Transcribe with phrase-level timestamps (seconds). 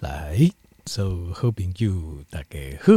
[0.00, 0.48] 来，
[0.86, 2.92] 所有好朋友大家好，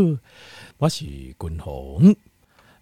[0.77, 2.15] 我是君鸿。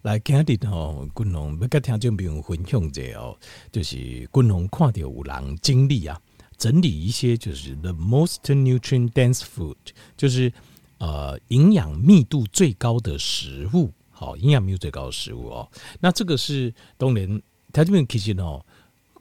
[0.02, 3.34] 来今日吼，君鸿要跟听众朋友分享一下哦，
[3.72, 6.20] 就是君鸿看到有人经历啊，
[6.58, 9.76] 整理一些就是 the most nutrient dense food，
[10.18, 10.52] 就是
[10.98, 15.66] 呃营养密度最高的食物，好，营养密度最高的食物哦。
[15.98, 17.40] 那这个是当然，
[17.72, 18.62] 他这边其实哦。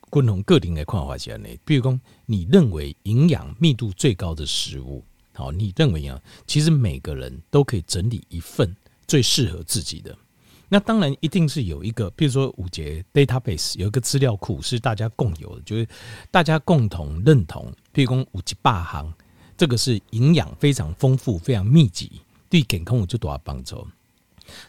[0.09, 5.03] 不同个人的看法是安尼，比如讲，你认为营养密度最高的食物，
[5.33, 8.75] 好，你认为啊，其实每个人都可以整理一份
[9.07, 10.15] 最适合自己的。
[10.67, 15.87] 那当然一定是有一个，比如说五节 database 有一个资料库是大家共有的，就是
[16.29, 19.11] 大家共同认同，比如讲五节八行，
[19.57, 23.87] 这个是营养非常丰富、非常密集，对健康有就多少帮助。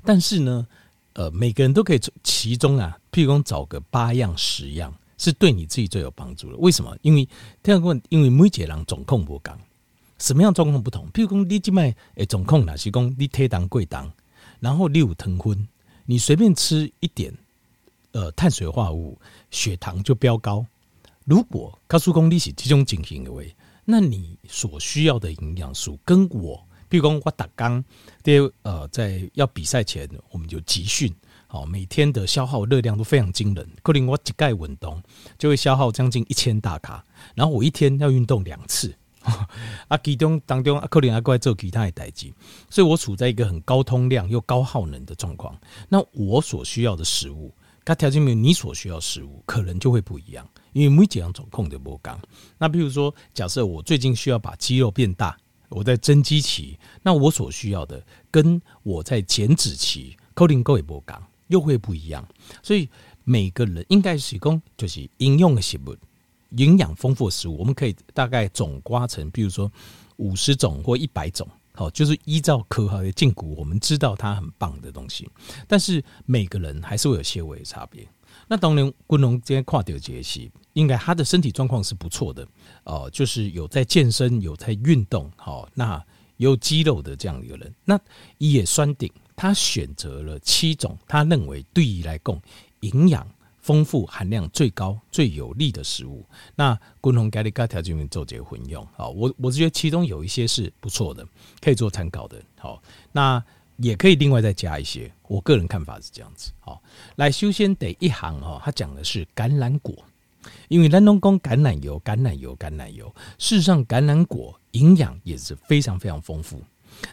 [0.05, 0.67] 但是呢，
[1.15, 4.95] 呃，每个人都可以从其中啊，譬如讲找个八样、十样。
[5.21, 6.57] 是对你自己最有帮助的。
[6.57, 6.97] 为什么？
[7.03, 7.29] 因为
[7.63, 9.55] 第二个问，因为每一个人状况不同，
[10.19, 11.07] 什么样状况不同？
[11.13, 14.11] 譬如说你今麦诶总控哪是讲你体重过重，
[14.61, 15.69] 然后你有糖分，
[16.07, 17.37] 你随便吃一点，
[18.13, 20.65] 呃，碳水化合物，血糖就飙高。
[21.27, 23.43] 如果告诉公你是这种情形的话，
[23.85, 27.85] 那你所需要的营养素跟我，譬如说我打刚，
[28.23, 31.15] 对，呃，在要比赛前，我们就集训。
[31.53, 33.69] 好，每天的消耗热量都非常惊人。
[33.83, 35.03] 可能我一盖运动
[35.37, 38.95] 就会消耗将近一千大卡，然后我一天要运动两次。
[39.89, 42.33] 啊，其中当中啊，可能还过来做其他的代志，
[42.71, 45.59] 所以我处在一个很高通量又高耗能的状况。
[45.89, 47.53] 那我所需要的食物，
[47.85, 50.49] 它条件没有你所需要的食物，可能就会不一样。
[50.73, 52.17] 因为每几样总控的不刚。
[52.59, 55.37] 那比如说，假设我最近需要把肌肉变大，
[55.69, 61.21] 我在增肌期，那我所需要的跟我在减脂期，可能够也不刚。
[61.51, 62.27] 又会不一样，
[62.63, 62.89] 所以
[63.25, 65.95] 每个人应该是供就是应用的食物，
[66.57, 69.71] 营养丰富的食物，我们可以大概总括成，比如说
[70.17, 75.29] 五十种或一百种，好，就是依照科学的进步，我们知道它很棒的东西。
[75.67, 78.09] 但是每个人还是会有些微的差别。
[78.47, 82.47] 那当然，君鸿今天跨掉节气，应该他的身体状况是不错的
[82.85, 86.03] 哦，就是有在健身，有在运动，好，那
[86.37, 87.99] 有肌肉的这样一个人，那
[88.39, 89.11] 也算顶。
[89.41, 92.39] 他选择了七种他认为对于来供
[92.81, 93.27] 营养
[93.63, 96.23] 丰富、含量最高、最有利的食物。
[96.55, 98.87] 那共同给你各条件面做这个混用。
[98.95, 101.27] 好，我我是觉得其中有一些是不错的，
[101.59, 102.37] 可以做参考的。
[102.59, 103.43] 好，那
[103.79, 105.11] 也可以另外再加一些。
[105.27, 106.53] 我个人看法是这样子。
[106.61, 106.83] 好，
[107.17, 109.95] 来修仙得一行哈，他讲的是橄榄果，
[110.69, 113.11] 因为咱拢讲橄榄油、橄榄油、橄榄油。
[113.39, 116.63] 事实上，橄榄果营养也是非常非常丰富。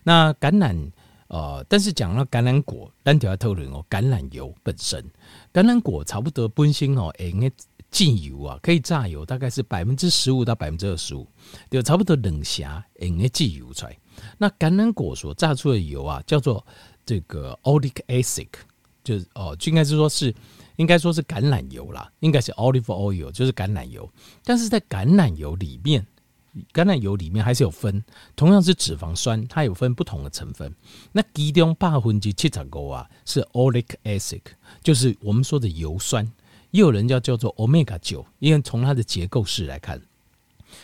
[0.04, 0.92] 那橄榄。
[1.28, 5.04] 呃，但是讲到橄榄果，单条要透露哦，橄榄油本身，
[5.52, 7.52] 橄榄果差不多本身哦，应该
[7.92, 11.28] 净油啊，可以榨油，大概是百分之十五到百分之二十五，
[11.70, 13.98] 就差不多冷霞，哎，那净油出来。
[14.38, 16.66] 那橄榄果所榨出的油啊，叫做
[17.06, 18.48] 这个 olic acid，
[19.04, 20.34] 就是哦，就应该是说是
[20.78, 24.10] 应该说是橄榄油啦，应该是 olive oil，就是橄榄油。
[24.44, 26.06] 但是在橄榄油里面。
[26.74, 28.04] 橄榄油里面还是有分，
[28.36, 30.74] 同样是脂肪酸，它有分不同的成分。
[31.12, 34.42] 那其中百分之七十五啊是 oleic acid，
[34.84, 36.26] 就是我们说的油酸，
[36.72, 40.02] 也有人叫叫做 omega 九，因为从它的结构式来看，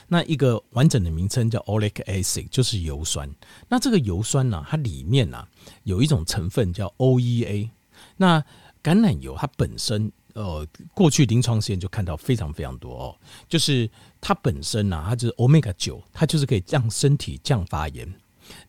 [0.08, 3.30] 那一个完整的名称叫 oleic acid，就是油酸。
[3.70, 5.48] 那这个油酸呢、它里面呢、啊、
[5.84, 7.70] 有一种成分叫 OEA。
[8.18, 8.40] 那
[8.84, 10.12] 橄榄油它本身。
[10.34, 13.16] 呃，过去临床实验就看到非常非常多哦，
[13.48, 13.90] 就是
[14.20, 18.12] 它本身呢、啊，它就是 omega 九，它就是可以让身体降发炎。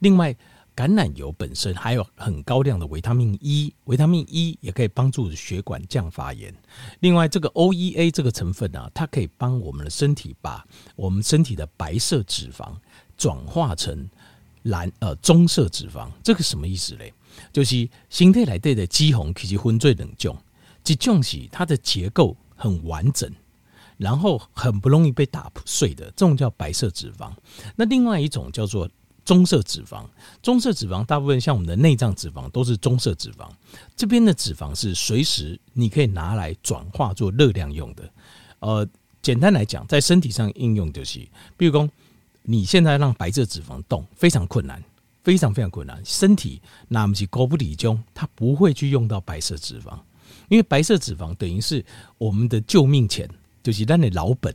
[0.01, 0.35] 另外，
[0.77, 6.53] 橄榄油本身还有很高量的维他命 E，维他命 E 也可以帮助血管降发炎。
[7.01, 10.67] 另外，这个 OEA 这个成分呢、啊，它可以帮我们的身体把
[10.97, 12.73] 我们身体的白色脂肪
[13.17, 14.09] 转化成
[14.65, 16.11] 蓝呃棕色脂肪。
[16.25, 17.15] 这个什么意思嘞？
[17.53, 20.37] 就是身体内底的脂肪其实分最冷种。
[20.85, 23.29] 这种是它的结构很完整，
[23.97, 27.33] 然后很不容易被打碎的，这种叫白色脂肪。
[27.75, 28.89] 那另外一种叫做
[29.25, 30.05] 棕色脂肪，
[30.43, 33.49] 棕色脂肪大部分像我们的内脏脂肪都是棕色脂肪。
[33.97, 38.11] 这边的脂肪是随时你可以拿来转化做热量用的。
[38.59, 38.87] 呃，
[39.23, 41.27] 简单来讲，在身体上应用就是，
[41.57, 41.89] 比如说
[42.43, 44.85] 你现在让白色脂肪动非常困难，
[45.23, 49.99] 非常非常困难，身体那么是高不理中，它不会去用到白色脂肪。
[50.49, 51.85] 因为白色脂肪等于是
[52.19, 53.29] 我们的救命钱，
[53.63, 54.55] 就是咱的老本，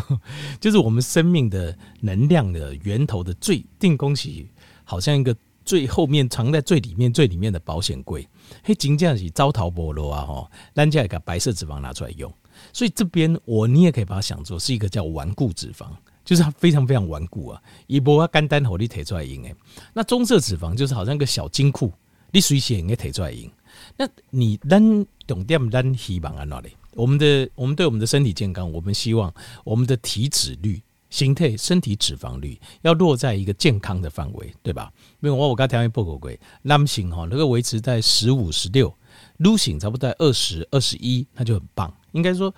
[0.60, 4.48] 就是我们生命的能量的源头的最定东西，
[4.84, 8.26] 好像一个最后面藏在最里面最里面的保险柜。
[8.64, 10.24] 嘿，真正是招桃波罗啊！
[10.24, 12.32] 吼，咱家把白色脂肪拿出来用，
[12.72, 15.88] 所以这边我你也可以把它想作是一个叫顽固脂肪，
[16.24, 19.54] 就是它非常非常顽固啊，一波啊肝单火力提出来赢诶。
[19.92, 21.92] 那棕色脂肪就是好像一个小金库，
[22.32, 23.50] 你随时应该提出来赢。
[23.98, 26.70] 那你单懂点单希望啊哪里？
[26.94, 29.32] 我们的我们对我们的身体健康，我们希望
[29.64, 30.80] 我们的体脂率、
[31.10, 34.92] 形态、身体脂肪率要落在一个健康的范围，对吧？
[35.20, 36.30] 因为我我刚条件报告过，
[36.62, 38.94] 男性哈能够维持在十五、十六，
[39.36, 41.92] 女性差不多在二十二十一，那就很棒。
[42.12, 42.54] 应该说，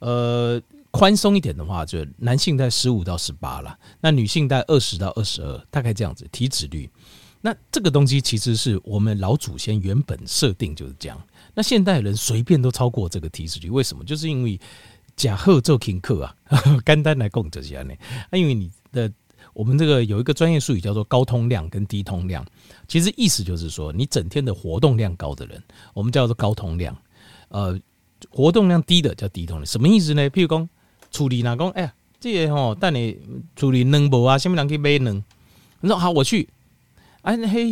[0.00, 0.60] 呃，
[0.90, 6.90] 宽松一点的话，就男性在十五到十八了，那女性在二十到二十二，大概这样子体脂率。
[7.42, 11.18] 那这个东西其实是我们老祖先原本设定就是这样。
[11.54, 14.04] 那现代人随便都超过这个体脂率，为什么？
[14.04, 14.60] 就是因为
[15.16, 16.34] 假贺做听课啊，
[16.84, 17.94] 肝单来供这些呢？
[18.30, 19.10] 那因为你的
[19.54, 22.44] 我们这个有一个专业术语叫做高通量跟低通量，
[22.86, 25.62] 其实意思就是说，你整天的活动量高的人，
[25.94, 26.96] 我们叫做高通量，
[27.48, 27.78] 呃，
[28.30, 29.66] 活动量低的叫低通量。
[29.66, 30.28] 什么意思呢？
[30.30, 30.68] 譬如讲
[31.10, 33.18] 处理哪工，哎呀，这个吼，带你
[33.56, 34.36] 处理能不啊？
[34.36, 35.22] 下面人去买能，
[35.80, 36.46] 你说好，我去。
[37.22, 37.66] 啊，嘿，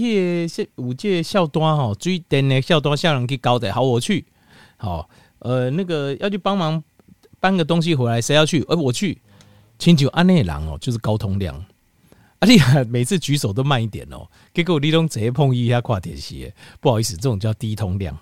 [0.47, 4.27] 迄个五届校端吼，最顶的校端下人去搞的，好，我去。
[4.77, 5.09] 好，
[5.39, 6.83] 呃，那个要去帮忙
[7.41, 8.62] 搬个东西回来，谁要去？
[8.69, 9.21] 呃，我去。
[9.79, 11.55] 请求安内郎哦，就是高通量。
[12.41, 12.59] 啊，你
[12.91, 18.17] 每次举手都慢一点哦，结果你拢直接碰一下跨铁鞋，不好意思，这种叫低通量。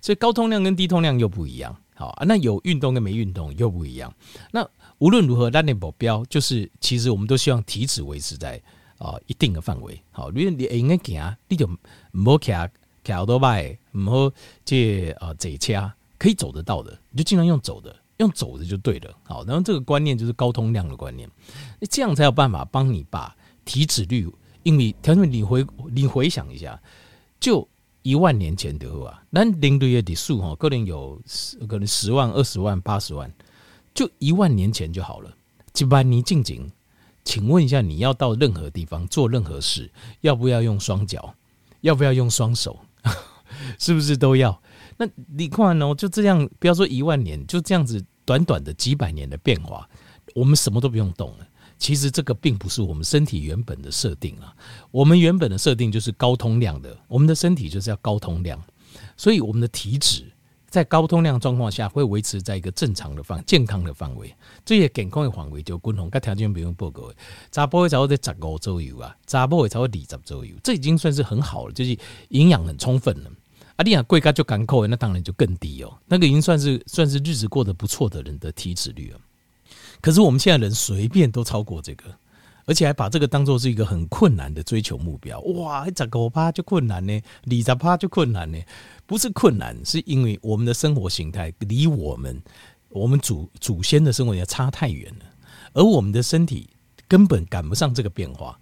[0.00, 1.76] 所以高通量跟低通量又不一样。
[1.94, 4.14] 好啊，那有运动跟没运动又不一样。
[4.52, 4.64] 那
[4.98, 8.60] 无论如何，咱的目标就是，其实我们都希望体脂维持在。
[8.98, 12.52] 啊，一定的范围，好，如果你应该行，你就唔好骑
[13.04, 14.34] 骑好多摆，唔好
[14.64, 19.16] 借啊坐车，可以走得到的，你就尽量用走的，用走的就对了。
[19.22, 21.30] 好，然后这个观念就是高通量的观念，
[21.80, 23.34] 你这样才有办法帮你把
[23.64, 24.28] 体脂率，
[24.64, 26.78] 因为条件你回你回想一下，
[27.38, 27.66] 就
[28.02, 31.18] 一万年前的话，那零度的数哈，可能有
[31.68, 33.32] 可能十万、二十万、八十万，
[33.94, 35.32] 就一万年前就好了，
[35.78, 36.60] 一万年进前。
[37.28, 39.90] 请问一下，你要到任何地方做任何事，
[40.22, 41.34] 要不要用双脚？
[41.82, 42.80] 要不要用双手？
[43.78, 44.58] 是不是都要？
[44.96, 49.86] 那你看哦，就这样，不要说一万年，就这样子短短的几百年的变化，
[50.34, 51.46] 我们什么都不用动了。
[51.76, 54.56] 其实这个并不是我们身体原本的设定啊，
[54.90, 58.58] 我们原本的设定就是高通量的，我们的身体就是要高通量，
[59.18, 60.24] 所以我们的体脂。
[60.78, 64.32] 在高通量状况下，会维持在一个正常的范、健康的范围。
[64.64, 67.10] 这些健康的范围就均衡，跟条件不用报告。
[67.50, 71.98] 查波会才会在十五左右啊，查甫会才会二十左右，这已经算是很好了，就是
[72.28, 73.30] 营养很充分了。
[73.74, 75.98] 啊，你讲贵咖就干扣，那当然就更低哦。
[76.06, 79.18] 那个已经算是算是日子过得不错的人的体脂率了。
[80.00, 82.04] 可是我们现在人随便都超过这个。
[82.68, 85.86] 而且还把这个当做是一个很困难的追求目标，哇！
[85.86, 88.58] 十五趴就困难呢，你咋趴就困难呢，
[89.06, 92.42] 不是困难，是因为我们的生活形态离我们
[92.90, 95.24] 我们祖祖先的生活也差太远了，
[95.72, 96.68] 而我们的身体
[97.08, 98.60] 根本赶不上这个变化。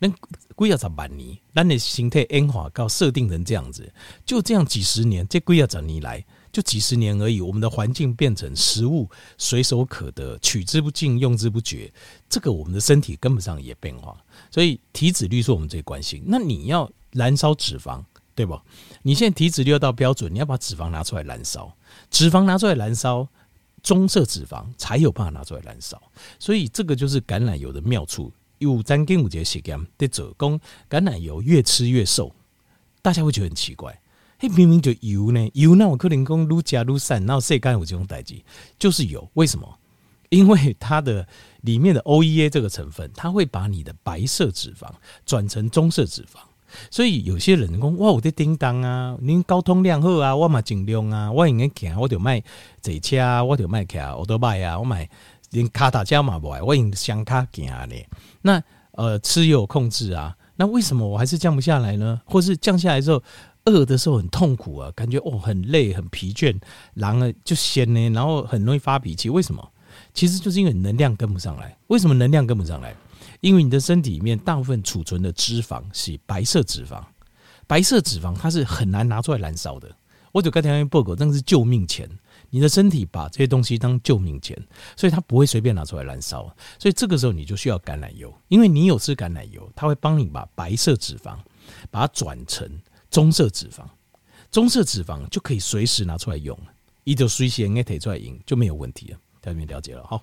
[0.00, 3.88] 那几啊十万年，咱的形态演化到设定成这样子，
[4.26, 6.24] 就这样几十年，这几啊十年来。
[6.54, 11.92] 就几十年而已，我们的环境变成食物随手可得，取之不尽，用之不绝。
[12.30, 14.16] 这个我们的身体跟不上也变化，
[14.52, 16.22] 所以体脂率是我们最关心。
[16.24, 18.00] 那你要燃烧脂肪，
[18.36, 18.62] 对吧？
[19.02, 21.74] 你现在体脂率要到标准，你要把脂肪拿出来燃烧，
[22.08, 23.26] 脂肪拿出来燃烧，
[23.82, 26.00] 棕色脂肪才有办法拿出来燃烧。
[26.38, 28.32] 所以这个就是橄榄油的妙处。
[28.58, 32.32] 有咱跟五节时间在做工，橄榄油越吃越瘦，
[33.02, 34.00] 大家会觉得很奇怪。
[34.48, 38.34] 明明就油呢，油那我可能讲愈加愈散，然后晒干有这种代志，
[38.78, 39.28] 就是油。
[39.34, 39.68] 为什么？
[40.30, 41.24] 因为它的
[41.60, 44.88] 里面的 OEA 这个成分，它会把你的白色脂肪
[45.24, 46.38] 转成棕色脂肪。
[46.90, 52.42] 所以有些人讲哇，我的叮当啊，您高通量好啊，我嘛尽量啊，我应该行，我就卖
[52.82, 55.08] 坐车啊，我就卖骑欧多拜啊，我买
[55.50, 58.08] 连卡塔加嘛不爱，我用双卡行咧。
[58.42, 58.60] 那
[58.92, 62.20] 呃，吃有控制啊，那为什么我还是降不下来呢？
[62.24, 63.22] 或是降下来之后？
[63.66, 66.54] 饿的时候很痛苦啊，感觉哦很累很疲倦，
[66.94, 69.30] 然后就先呢，然后很容易发脾气。
[69.30, 69.66] 为什么？
[70.12, 71.76] 其实就是因为能量跟不上来。
[71.86, 72.94] 为什么能量跟不上来？
[73.40, 77.02] 因为你的身体里面大部分储存的脂肪是白色脂肪，
[77.66, 79.88] 白色脂肪它是很难拿出来燃烧的。
[80.32, 82.08] 我就跟条件报告，那是救命钱。
[82.50, 84.56] 你的身体把这些东西当救命钱，
[84.96, 86.44] 所以它不会随便拿出来燃烧。
[86.78, 91.36] 所以这个时候你就需要橄榄油，因为你有吃橄榄油，它会帮你把白色脂肪
[91.90, 92.68] 把它转成。
[93.14, 93.84] 棕色脂肪，
[94.50, 96.58] 棕色脂肪就可以随时拿出来用，
[97.04, 99.18] 一就随时应该提出来用就没有问题了。
[99.40, 100.20] 大家了解了，好，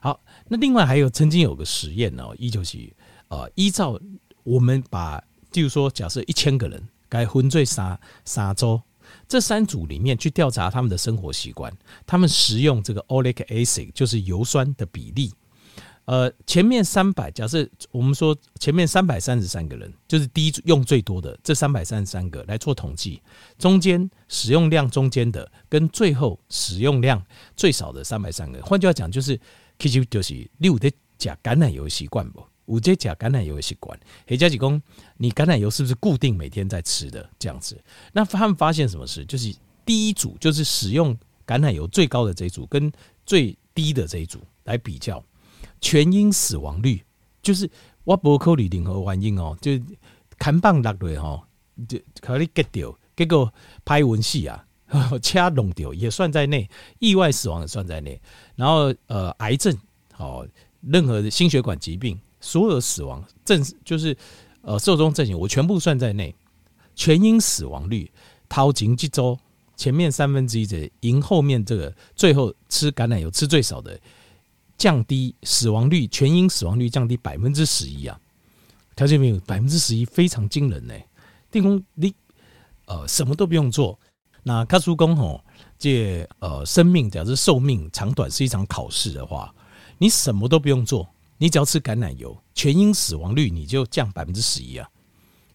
[0.00, 0.18] 好。
[0.48, 2.90] 那另外还有曾经有个实验呢，依旧是
[3.28, 4.00] 呃，依照
[4.44, 8.80] 我们把，就是说，假设一千个人该分最三三周，
[9.28, 11.70] 这三组里面去调查他们的生活习惯，
[12.06, 15.30] 他们食用这个 oleic acid 就是油酸的比例，
[16.04, 23.22] 呃，前面三百，假设我们说前面三百三十三个人，就是第一组用最多的这三百三十三个来做统计，
[23.56, 27.24] 中间使用量中间的跟最后使用量
[27.56, 29.38] 最少的三百三个，换句话讲，就是
[29.78, 32.44] 其实就是你有在吃橄榄油习惯不？
[32.66, 34.82] 有在吃橄榄油习惯，黑加几公，
[35.18, 37.80] 你橄榄油是不是固定每天在吃的这样子？
[38.12, 39.24] 那他们发现什么事？
[39.24, 39.54] 就是
[39.84, 41.16] 第一组就是使用
[41.46, 42.90] 橄榄油最高的这一组跟
[43.24, 45.24] 最低的这一组来比较。
[45.82, 47.02] 全因死亡率
[47.42, 47.68] 就是
[48.04, 49.72] 我不考虑任何原因哦，就
[50.38, 51.42] 砍棒落来吼，
[51.86, 53.52] 就可以 get 掉，结果
[53.84, 54.64] 拍文戏啊，
[55.20, 58.18] 车弄掉也算在内，意外死亡也算在内，
[58.56, 59.76] 然后呃癌症
[60.16, 60.48] 哦，
[60.80, 64.16] 任何的心血管疾病，所有死亡症就是
[64.62, 66.34] 呃寿终正寝，我全部算在内。
[66.94, 68.10] 全因死亡率，
[68.50, 69.38] 掏前几周
[69.76, 73.98] 前面三分之一的赢后面这个最后吃橄榄油吃最少的。
[74.82, 78.18] 降低死亡率，全因死亡率降低百分之十一啊！
[78.96, 80.94] 条件没有百分之十一，非常惊人呢。
[81.52, 82.12] 电工你
[82.86, 83.96] 呃什么都不用做，
[84.42, 85.40] 那卡叔公吼，
[85.78, 89.54] 这呃生命假设寿命长短是一场考试的话，
[89.98, 91.08] 你什么都不用做，
[91.38, 94.90] 你只要吃橄榄油，全因死亡率你就降百分之十一啊！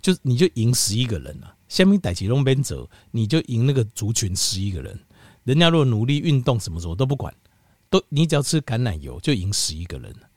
[0.01, 4.98] 就你就赢十一个人了，下面逮起龙边走，你就赢那个族群十一个人。
[5.43, 7.36] 人家如果努力运动什么什么都不管。
[7.89, 10.27] 都，你只要吃橄榄油就赢十一个人了，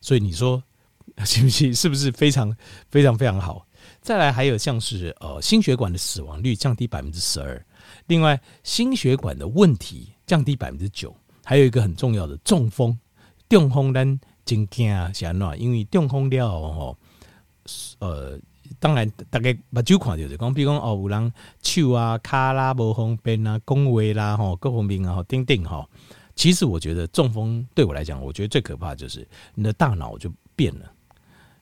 [0.00, 0.62] 所以你说
[1.24, 1.74] 行不行？
[1.74, 2.54] 是不是非常
[2.90, 3.66] 非常非常好？
[4.00, 7.62] 再来还有像是呃心血管的死亡率降低百分之十二，
[8.06, 11.14] 另外心血管的问题降低百分之九，
[11.44, 12.96] 还有一个很重要的中风，
[13.48, 15.60] 中风咱真惊啊，是安怎？
[15.60, 16.96] 因为中风了吼，
[17.98, 18.38] 呃，
[18.78, 25.88] 当然大概目睭看就是讲，比如讲哦，有人手啊、脚啦无方便啊，讲话啦吼，各方面啊，吼，等等吼。
[26.40, 30.90] 其实我觉得中风对我来讲，我觉得最可怕就是你的大脑就变了。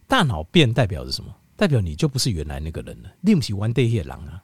[0.06, 1.34] 大脑变代表着什么？
[1.56, 3.10] 代表你就不是原来那个人了。
[3.20, 4.40] 你不是玩这些人啊，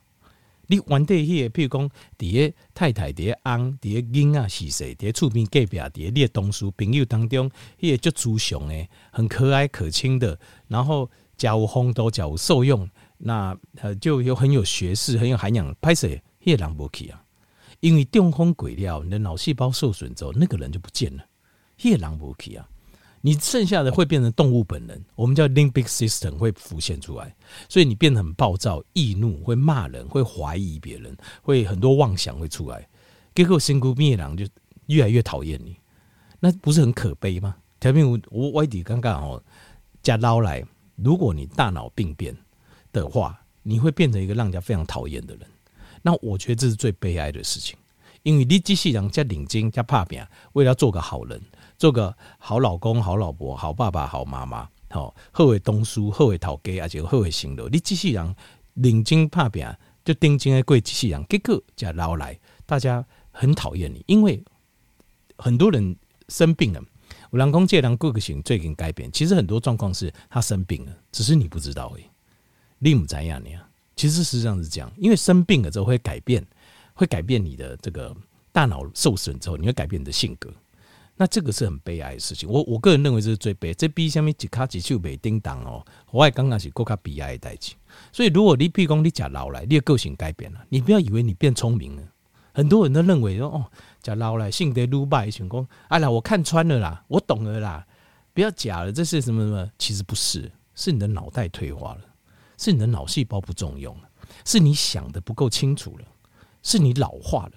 [0.67, 1.89] 你玩这些，譬如讲，
[2.19, 4.93] 底下太太、底下翁、底下囡啊，是谁？
[4.97, 7.49] 底下厝边隔壁、底下你的同事朋友当中，
[7.79, 10.37] 那个就猪熊诶，很可爱可亲的，
[10.67, 13.57] 然后家务烘都家务受用，那
[14.01, 15.73] 就有很有学识、很有涵养。
[15.81, 16.09] 拍摄
[16.41, 17.24] 那个人不去啊。
[17.85, 21.23] 因为中风过了，你的脑细胞受损之后，那个人就不见了，
[21.83, 22.67] 夜狼不起啊！
[23.21, 27.37] 你剩下的会变成动物本能，我们叫 limbic system 会浮现出来，
[27.69, 32.89] 所以你变得很暴躁、易怒，会骂人，会怀疑别人，会很多妄想会出来，
[33.35, 34.47] 结果身躯变狼就
[34.87, 35.77] 越来越讨厌你，
[36.41, 37.55] 那不是很可悲吗？
[37.81, 39.43] 条片我我外地刚刚哦
[40.03, 40.65] 加捞来，
[40.97, 42.35] 如果你大脑病变
[42.95, 45.47] 的话，你会变成一个让人家非常讨厌的人。
[46.07, 47.79] 那我觉得这是最悲哀的事情，
[48.25, 51.41] 因为你机器人加领巾加怕扁，为了做个好人，
[51.79, 58.37] 做个好老公、好老婆、好爸爸、好妈妈，好后尾东叔、后尾讨给，而且后尾行的，你机器人
[58.75, 64.45] 领巾怕扁，就盯紧的贵机器人，结果加捞来，大家很讨厌你，因为
[65.39, 65.97] 很多人
[66.29, 66.83] 生病了，
[67.33, 72.05] 有人讲这人个性最近改变，其实很多状况是他生病了，只是你不知道而已，
[72.79, 73.51] 你不知道呢。
[73.97, 76.45] 其实实际上是这样，因为生病了之后会改变，
[76.95, 78.15] 会改变你的这个
[78.53, 80.51] 大脑受损之后，你会改变你的性格。
[81.17, 82.49] 那这个是很悲哀的事情。
[82.49, 87.73] 我我个人认为这是最悲哀，这比下面几卡几手没叮当哦，我还刚刚是够卡悲哀的代志。
[88.13, 92.03] 所以如果你譬如讲你假老来，你的个性改变了，你不要以为你变聪明了。
[92.53, 93.65] 很多人都认为说哦，
[94.03, 95.65] 假老来性格鲁败，成功。
[95.87, 97.87] 哎呀，我看穿了啦，我懂了啦，
[98.33, 99.71] 不要假了，这是什么什么？
[99.79, 102.01] 其实不是，是你的脑袋退化了。
[102.57, 104.09] 是你的脑细胞不中用了，
[104.45, 106.05] 是你想的不够清楚了，
[106.63, 107.53] 是你老化了。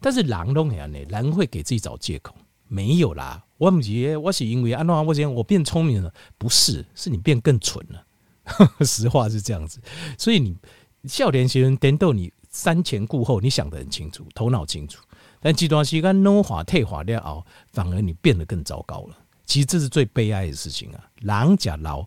[0.00, 2.34] 但是狼都那样呢，狼会给自己找借口，
[2.66, 3.44] 没有啦。
[3.58, 8.04] 我不是，我是因为安诺我讲我变聪明了，不是，是你变更蠢了。
[8.84, 9.80] 实话是这样子，
[10.18, 10.56] 所以你
[11.04, 15.04] 少年时人颠倒你三前顾后，你想得很清楚，头脑清楚。
[15.40, 19.16] 但极端时间老化退化了后，反而你变得更糟糕了。
[19.46, 22.04] 其实这是最悲哀的事情啊，狼假老。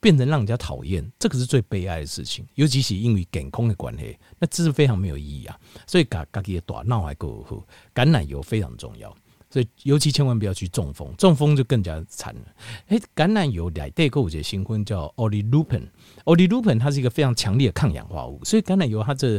[0.00, 2.46] 变成让人家讨厌，这个是最悲哀的事情。
[2.54, 5.58] 尤其是因为健康的关系，那这是非常没有意义啊。
[5.86, 7.56] 所以嘎嘎己的大脑还够好，
[7.94, 9.14] 橄榄油非常重要。
[9.50, 12.42] 所以尤其千万不要去中风，中风就更加惨了。
[12.88, 19.38] 诶，橄榄油来代购这新婚叫 olyleupen，olyleupen 它是一个非常强烈的抗氧化物，所以橄榄油它这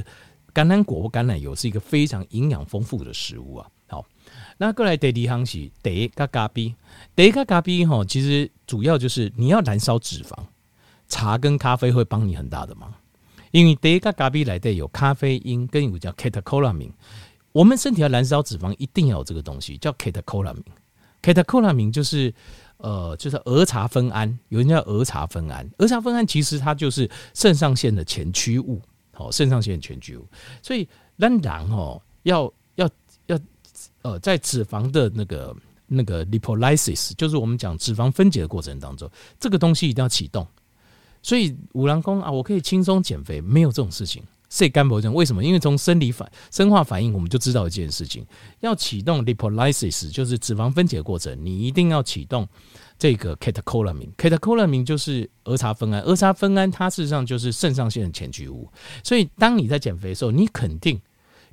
[0.51, 3.70] 橄榄果或橄榄油是一个非常营养丰富的食物啊。
[4.62, 6.75] 那过来第二行是茶加咖啡，
[7.16, 10.38] 茶加咖啡哈，其实主要就是你要燃烧脂肪，
[11.08, 12.94] 茶跟咖啡会帮你很大的忙，
[13.51, 16.92] 因为茶加咖啡来的有咖啡因跟有叫 catecholamine，
[17.54, 22.34] 我们身体要燃烧脂肪一定要有这个东西叫 catecholamine，catecholamine 就是
[22.80, 28.82] 呃，就是儿茶酚胺，有人叫儿茶酚胺，儿茶酚胺其实它就是肾上腺的前驱物，
[29.13, 30.28] 好，肾上腺前驱物，
[30.62, 30.86] 所以
[31.18, 32.51] 当然哦，要
[34.01, 35.56] 呃，在脂肪的那个
[35.88, 40.48] 那个 lipolysis，就是我们讲脂肪分解的过程当中，这个东西一定要启动。
[41.22, 44.24] 所以五郎公啊，我可以轻松减肥，没有这种事情。
[44.50, 45.13] 谁干不这样？
[45.13, 45.44] 为什么？
[45.44, 48.25] 因为从生理反、生化反应，我们就知道一件事情：
[48.62, 52.48] 要启动 lipolysis，就是脂肪分解的过程，你一定要启动
[52.98, 54.12] 这个 catecholamine。
[54.15, 58.68] catecholamine 就是儿茶酚胺，儿茶酚胺它事实上就是肾上腺的前驱物。
[59.03, 61.00] 所以，当你在减肥的时候，你肯定，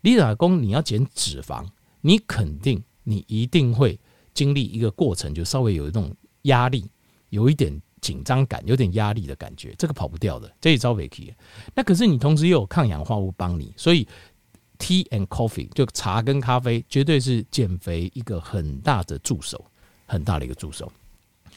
[0.01, 1.67] 李老公你要减脂肪，
[2.07, 3.99] 你肯定你一定会
[4.33, 6.89] 经历一个过程，就稍微有一种压力，
[7.31, 7.83] 有一点。
[8.03, 11.35] 紧张感，有点压力的感觉，这个跑不掉的，这一招可以。
[11.75, 14.07] 那可是你同时又有抗氧化物帮你，所以
[14.79, 19.65] tea and coffee 就茶跟咖啡绝对是减肥一个很大的助手，
[20.05, 20.93] 很大的一个助手。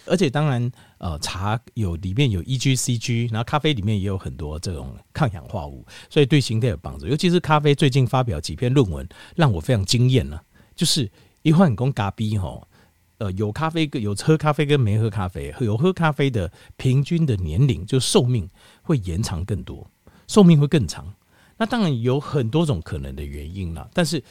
[0.09, 7.07] 而且当然，呃，茶有里面有 EGCG，然后咖啡里面也有很多这种抗氧化物，所以对形态有帮助。
[7.07, 10.41] 尤其是咖啡，最近发表几篇论文让我非常惊艳了，
[10.75, 11.09] 就是
[11.43, 12.67] 一换工咖啡吼。
[13.19, 18.49] 呃，有咖啡跟有喝咖啡跟没喝咖啡，有喝咖啡的平均的年龄就寿命
[18.81, 19.85] 会延长更多，
[20.25, 21.13] 寿命会更长。
[21.57, 24.23] 那当然有很多种可能的原因啦，但是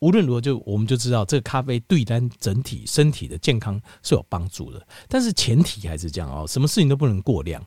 [0.00, 4.86] 无论如何，就我们就知道这个咖啡对单整体身体的健康是有帮助的。
[5.08, 7.64] 但是前提还是这样哦，什么事情都不能过量，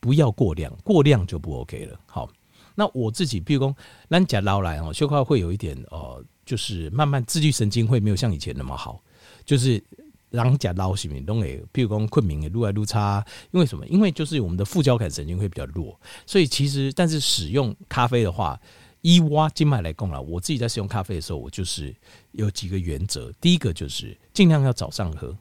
[0.00, 1.98] 不要过量，过量就不 OK 了。
[2.06, 2.28] 好，
[2.74, 3.74] 那我自己，比如说
[4.08, 9.02] 咱家老来哦，消化会有一点呃，就是慢慢自律神经会没有像以前那么好，
[9.44, 9.82] 就是。
[10.28, 13.86] 让甲捞西米东诶，譬如讲困眠诶，撸来撸差，因为什么？
[13.86, 18.60] 因为就是我们的副交感神经会比较弱，所以其实但是使用咖啡的话，
[19.06, 21.94] 一挖经脉来讲了，我自己在使用咖啡的时候，我就是
[22.32, 23.30] 有几个原则。
[23.40, 25.32] 第一个就是尽量要早上喝，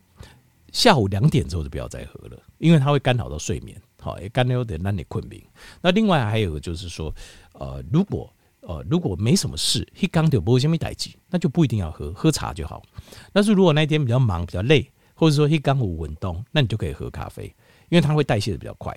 [0.72, 5.42] 下午两点之后就不要再喝了，因为它会干扰到睡眠，好，也干扰点让你困眠。
[5.82, 7.12] 那另外还有个就是说，
[7.54, 12.84] 呃，如果呃，如果没什么事，一刚就不会先没待机，那就不一定要喝，喝茶就好。
[13.34, 17.46] 但是如果那一天比较忙、比较累，或者说一刚无运动，那你就可以喝咖啡，
[17.90, 18.96] 因为它会代谢的比较快。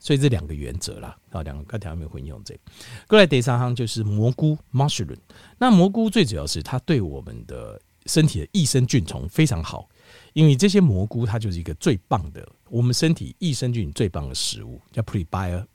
[0.00, 2.60] 所以这两个原则啦，啊，两个条没有混用这个。
[3.06, 5.18] 过来第三行就是蘑菇 mushroom，
[5.58, 9.88] 那蘑菇最主要是它对我们的身体的益生菌虫非常好。
[10.32, 15.66] 因为这些蘑菇，它就是一个最棒的，我们身体益生菌最棒的食物，叫 prebiotic，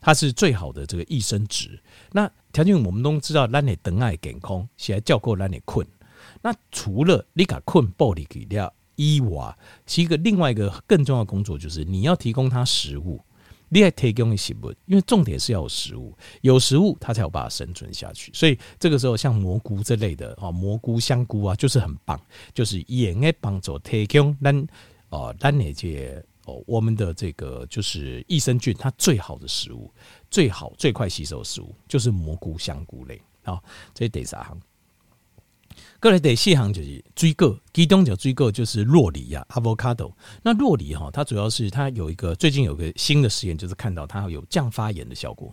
[0.00, 1.80] 它是最好的这个益生质。
[2.12, 5.86] 那条件我们都知道，让你等爱健康，起来叫够让你困。
[6.42, 9.56] 那除了你敢困暴力给掉伊娃，
[9.86, 13.18] 是一个另外一个更重要的工作就是你要提供它食物。
[13.70, 18.32] 你还提供食物，因为重点是要有食物，有食物它才有办法生存下去。
[18.32, 22.18] 所以这个时候，像蘑菇这类的啊，蘑菇、香菇啊，就是很棒，
[22.54, 24.66] 就是也应该帮助提供咱
[25.10, 29.92] 哦，咱那些哦，我们的这个就是益生菌，它最好的食物，
[30.30, 34.58] 最好最快吸收食物就是蘑菇、香菇类啊，这得啥行。
[36.00, 40.12] 过来第四行就是水果，其中就水果就是洛梨呀，avocado。
[40.42, 45.52] 那洛梨哈，它主要是它有一个最近有个新的实验，就是看到它有降发炎的效果，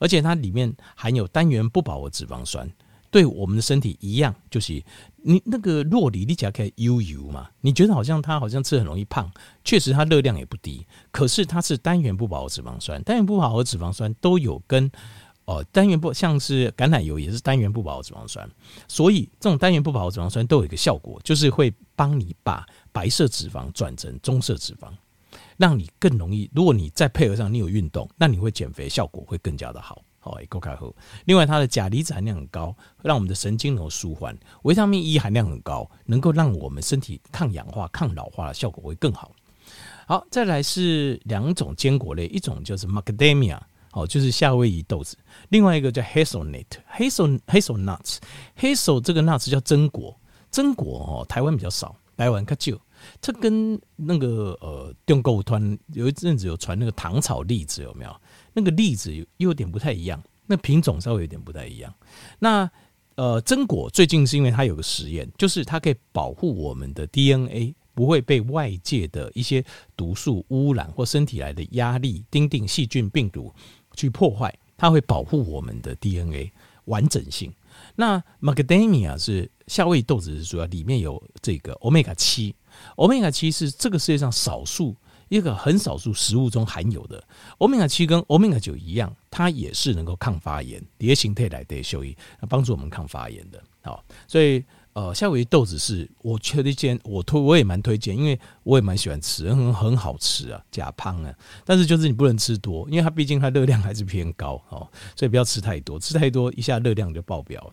[0.00, 2.66] 而且它里面含有单元不饱和脂肪酸，
[3.10, 4.82] 对我们的身体一样，就是
[5.22, 9.30] 你那个洛梨，你只要可以悠悠嘛，你觉得好像它好像吃很容易胖，
[9.62, 14.90] 确实它热量也不低，可是它是单元不饱和脂肪酸，单元不饱和脂肪酸都有跟。
[15.44, 18.48] 哦，单元不像是橄榄油也是单元不饱和脂肪酸，
[18.86, 24.88] 所以这种单元不饱和脂肪酸都有一个效果，就是会帮你把白色脂肪转成棕色脂肪，
[25.56, 26.48] 让你更容易。
[26.54, 30.02] 如果你再配合上你有运动，那你会减肥效果会更加的好。
[30.24, 30.94] 好，够开喝。
[31.24, 34.38] 另外，它的钾离子含量很高，让我们的神经能够舒缓。
[34.62, 39.32] 维他命 E 含量很高，能够让我们身体抗氧化、抗老化的效果会更好。
[40.06, 43.58] 好，再来是两种坚果类，一种就是 Macadamia。
[43.92, 45.16] 哦，就是夏威夷豆子，
[45.50, 50.18] 另外一个叫 hazelnut，hazel hazelnuts，hazel 这个 nuts 叫榛果，
[50.50, 52.78] 榛果哦，台湾比较少，台湾较少。
[53.20, 58.16] 它跟那个呃，用购物团有一阵子有传那个糖炒栗子，有没有？
[58.52, 61.92] 那个栗子又有点不太一样，那品种稍微有点不太一样。
[62.38, 62.70] 那
[63.16, 69.64] 呃，榛果最近是因为它有个实验，就是它可以保护我们的 DNA 不会被外界的一些
[69.96, 73.52] 毒素污染或身体来的压力、叮叮细菌、病毒。
[73.94, 76.52] 去破坏，它会保护我们的 DNA
[76.86, 77.52] 完整性。
[77.96, 82.54] 那 Macadamia 是夏威夷豆子，是主要里面有这个 Omega 七
[82.96, 84.94] ，Omega 七是这个世界上少数
[85.28, 87.22] 一个很少数食物中含有的。
[87.58, 92.16] Omega 七跟 Omega 九一样，它也是能够抗发炎，蝶形肽来的效益，
[92.48, 93.62] 帮助我们抗发炎的。
[93.82, 94.62] 好，所以
[94.94, 101.34] 呃，夏威夷豆子是我推荐，我推我也蛮推荐，因为我也蛮喜欢吃，很很好吃啊，假胖啊。
[101.64, 107.72] 但是就是你不能吃多，因为它毕竟它热量还是偏高哦，所以不要吃太多，吃太多一下热量就爆表了。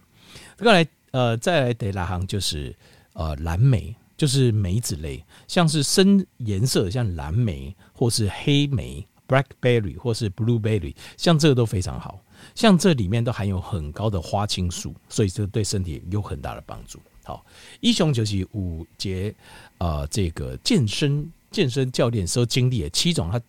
[0.57, 2.73] 再来呃，再来第二行就是
[3.13, 12.21] 呃蓝莓，就是梅子类，像是深颜色像蓝莓或是黑莓 （blackberry） 或是 blueberry，像这个都非常好。
[12.55, 16.97] 像这里面都含有很高的花青素，所以这对身体有很大的帮助。
[17.29, 17.45] 好，
[17.79, 19.31] 一雄就是五节，
[19.77, 23.39] 呃，这个健身健身教练所经历的七种，他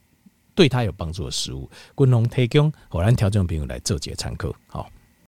[0.55, 4.55] 对他有帮助的食物，共同提供，和咱听众朋友来做节参考。
[4.66, 4.87] 好。